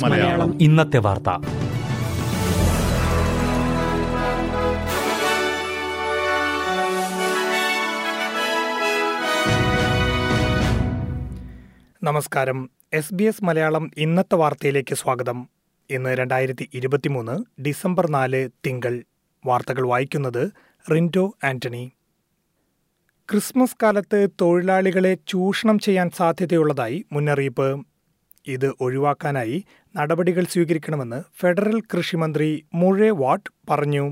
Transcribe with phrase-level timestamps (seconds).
[0.00, 0.62] മലയാളം.
[0.62, 1.28] ഇന്നത്തെ വാർത്ത.
[12.02, 12.70] നമസ്കാരം.
[12.92, 15.48] എസ് ബി എസ് മലയാളം ഇന്നത്തെ വാർത്തയിലേക്ക് സ്വാഗതം.
[15.90, 19.02] ഇന്ന് രണ്ടായിരത്തി ഇരുപത്തിമൂന്ന് ഡിസംബർ നാല് തിങ്കൾ.
[19.46, 20.50] വാർത്തകൾ വായിക്കുന്നത്
[20.90, 21.92] റിൻഡോ ആന്റണി.
[23.28, 27.66] ക്രിസ്മസ് കാലത്ത് തൊഴിലാളികളെ ചൂഷണം ചെയ്യാൻ സാധ്യതയുള്ളതായി മുന്നറിയിപ്പ്.
[28.46, 29.56] ഇത് ഒഴിവാക്കാനായി
[29.96, 34.04] നടപടികൾ സ്വീകരിക്കണമെന്ന് ഫെഡറൽ കൃഷിമന്ത്രി മുഴെ വാട്ട് പറഞ്ഞു.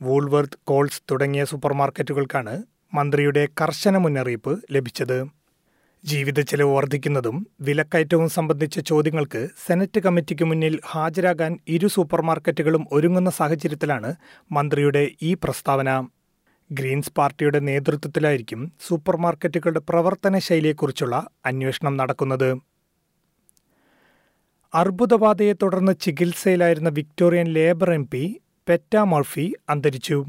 [0.00, 2.54] വൂൾവർത്ത് കോൾസ് തുടങ്ങിയ സൂപ്പർമാർക്കറ്റുകൾക്കാണ്
[2.94, 5.18] മന്ത്രിയുടെ കർശന മുന്നറിയിപ്പ് ലഭിച്ചത്.
[6.04, 14.10] ജീവിത ചെലവ് വർദ്ധിക്കുന്നതും വിലക്കയറ്റവും സംബന്ധിച്ച ചോദ്യങ്ങൾക്ക് സെനറ്റ് കമ്മിറ്റിക്ക് മുന്നിൽ ഹാജരാകാൻ ഇരു സൂപ്പർമാർക്കറ്റുകളും ഒരുങ്ങുന്ന സാഹചര്യത്തിലാണ്
[14.52, 15.90] മന്ത്രിയുടെ ഈ പ്രസ്താവന.
[16.72, 22.62] ഗ്രീൻസ് പാർട്ടിയുടെ നേതൃത്വത്തിലായിരിക്കും സൂപ്പർമാർക്കറ്റുകളുടെ പ്രവർത്തന ശൈലിയെക്കുറിച്ചുള്ള അന്വേഷണം നടക്കുന്നത്.
[24.74, 28.96] അർബുദബാധയെ തുടർന്ന് ചികിത്സയിലായിരുന്ന വിക്ടോറിയൻ ലേബർ എം പി പെറ്റ
[29.70, 30.24] അന്തരിച്ചു.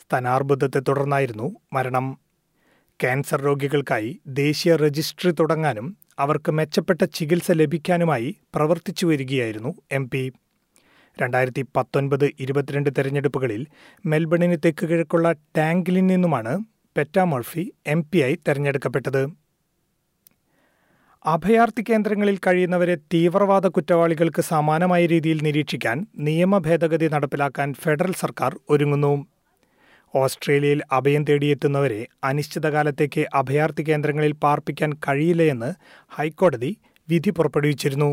[0.00, 2.18] സ്തനാർബുദത്തെ തുടർന്നായിരുന്നു മരണം.
[3.00, 10.04] ക്യാൻസർ രോഗികൾക്കായി ദേശീയ രജിസ്ട്രി തുടങ്ങാനും അവർക്ക് മെച്ചപ്പെട്ട ചികിത്സ ലഭിക്കാനുമായി പ്രവർത്തിച്ചു വരികയായിരുന്നു എം
[11.22, 13.66] രണ്ടായിരത്തി പത്തൊൻപത് ഇരുപത്തിരണ്ട് തെരഞ്ഞെടുപ്പുകളിൽ
[14.06, 16.64] മെൽബണിന് തെക്ക് കിഴക്കുള്ള ടാങ്കിലിൽ നിന്നുമാണ്
[16.96, 19.44] പെറ്റ എം എം പിയായി തെരഞ്ഞെടുക്കപ്പെട്ടത്.
[21.26, 29.26] അഭയാർത്ഥി കേന്ദ്രങ്ങളിൽ കഴിയുന്നവരെ തീവ്രവാദ കുറ്റവാളികൾക്ക് സമാനമായ രീതിയിൽ നിരീക്ഷിക്കാൻ നിയമ ഭേദഗതി നടപ്പിലാക്കാൻ ഫെഡറൽ സർക്കാർ ഒരുങ്ങുന്നു.
[30.16, 35.70] ഓസ്ട്രേലിയയിൽ അഭയം തേടിയെത്തുന്നവരെ അനിശ്ചിതകാലത്തേക്ക് അഭയാർത്ഥി കേന്ദ്രങ്ങളിൽ പാർപ്പിക്കാൻ കഴിയില്ലയെന്ന്
[36.18, 36.76] ഹൈക്കോടതി
[37.08, 38.10] വിധി പുറപ്പെടുവിച്ചിരുന്നു.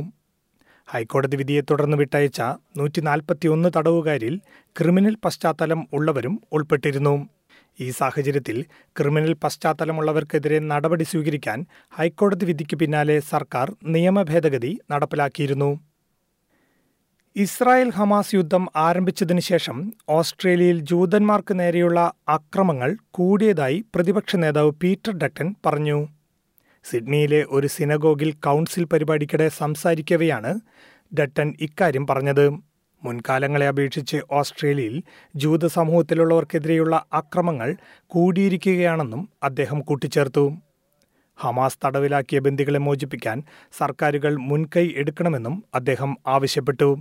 [0.87, 2.41] ഹൈക്കോടതി വിധിയെ തുടർന്ന് വിട്ടയച്ച
[2.77, 4.41] നൂറ്റി നാൽപ്പത്തിയൊന്ന് തടവുകാരിൽ
[4.79, 7.29] ക്രിമിനൽ പശ്ചാത്തലം ഉള്ളവരും ഉൾപ്പെട്ടിരുന്നു.
[7.79, 8.65] ഈ സാഹചര്യത്തിൽ
[8.99, 15.79] ക്രിമിനൽ പശ്ചാത്തലമുള്ളവർക്കെതിരെ നടപടി സ്വീകരിക്കാൻ ഹൈക്കോടതി വിധിക്ക് പിന്നാലെ സർക്കാർ നിയമ ഭേദഗതി നടപ്പിലാക്കിയിരുന്നു.
[17.35, 26.07] ഇസ്രായേൽ ഹമാസ് യുദ്ധം ആരംഭിച്ചതിനു ശേഷം ഓസ്ട്രേലിയയിൽ ജൂതന്മാർക്ക് നേരെയുള്ള അക്രമങ്ങൾ കൂടിയതായി പ്രതിപക്ഷ നേതാവ് പീറ്റർ ഡക്ടൻ പറഞ്ഞു.
[26.83, 30.59] സിഡ്നിയിലെ ഒരു സിനഗോഗിൽ കൗൺസിൽ പരിപാടിക്കിടെ സംസാരിക്കവെയാണ്
[31.19, 32.49] ഡട്ടൻ ഇക്കാര്യം പറഞ്ഞത്.
[33.03, 35.03] മുൻകാലങ്ങളെ അപേക്ഷിച്ച് ഓസ്ട്രേലിയയിൽ
[35.35, 37.75] ജൂത സമൂഹത്തിലുള്ളവർക്കെതിരെയുള്ള അക്രമങ്ങൾ
[38.07, 40.57] കൂടിയിരിക്കുകയാണെന്നും അദ്ദേഹം കൂട്ടിച്ചേർത്തു.
[41.37, 43.43] ഹമാസ് തടവിലാക്കിയ ബന്ദികളെ മോചിപ്പിക്കാൻ
[43.77, 46.99] സർക്കാരുകൾ മുൻകൈ എടുക്കണമെന്നും അദ്ദേഹം ആവശ്യപ്പെട്ടു.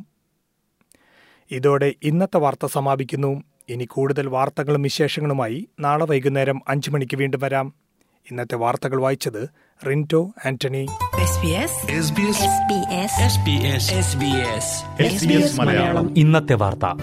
[1.51, 3.43] ഇതോടെ ഇന്നത്തെ വാർത്ത സമാപിക്കുന്നു.
[3.69, 7.75] ഇനി കൂടുതൽ വാർത്തകളും വിശേഷങ്ങളുമായി നാളെ വൈകുന്നേരം അഞ്ചു മണിക്ക് വീണ്ടും വരാം.
[8.31, 9.51] ഇന്നത്തെ വാർത്തകൾ വായിച്ചത്
[9.89, 10.87] റിന്റോ ആന്റണി.
[15.59, 16.19] മലയാളം.
[16.19, 17.03] ഇന്നത്തെ വാർത്ത.